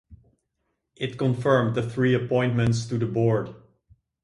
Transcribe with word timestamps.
It 0.95 1.19
confirmed 1.19 1.75
the 1.75 1.87
three 1.87 2.15
appointments 2.15 2.87
to 2.87 2.97
the 2.97 3.05
board. 3.05 3.53